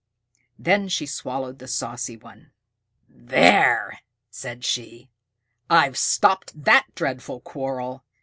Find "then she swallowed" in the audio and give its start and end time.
0.57-1.59